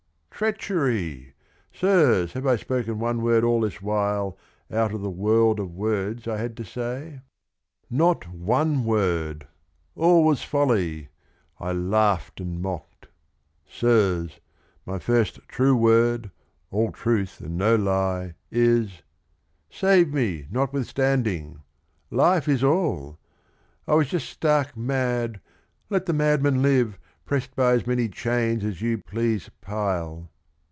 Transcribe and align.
Treachery 0.43 1.35
I 1.37 1.67
Sirs, 1.81 2.33
have 2.33 2.47
I 2.47 2.55
spoken 2.55 2.97
one 2.97 3.21
word 3.21 3.43
all 3.43 3.61
this 3.61 3.79
while 3.79 4.39
Out 4.71 4.91
of 4.91 5.01
the 5.01 5.07
world 5.11 5.59
of 5.59 5.75
words 5.75 6.27
I 6.27 6.37
had 6.37 6.57
to 6.57 6.63
say? 6.63 7.21
192 7.89 7.91
THE 7.91 7.91
RING 7.91 7.91
AND 7.91 8.01
THE 8.01 8.25
BOOK 8.25 8.37
Not 8.39 8.47
one 8.47 8.83
word 8.83 9.47
1 9.93 10.07
All 10.09 10.25
was 10.25 10.41
folly— 10.43 11.09
I 11.59 11.71
laughed 11.73 12.39
and 12.39 12.59
mocked! 12.59 13.09
Sirs, 13.69 14.39
my 14.83 14.97
first 14.97 15.41
true 15.47 15.75
word, 15.75 16.31
all 16.71 16.91
truth 16.91 17.39
and 17.39 17.55
no 17.55 17.75
lie, 17.75 18.33
Is— 18.49 19.03
save 19.69 20.11
me 20.11 20.47
notwithstanding 20.49 21.61
1 22.09 22.17
Life 22.17 22.47
is 22.47 22.63
all 22.63 23.19
I 23.87 23.91
I 23.91 23.95
was 23.95 24.07
just 24.07 24.27
stark 24.27 24.75
mad,— 24.75 25.39
let 25.91 26.07
the 26.07 26.13
madman 26.13 26.63
live 26.63 26.97
Pressed 27.25 27.55
by 27.55 27.73
as 27.73 27.85
many 27.87 28.09
chains 28.09 28.65
as 28.65 28.81
you 28.81 28.97
please 28.97 29.49
pile 29.61 30.27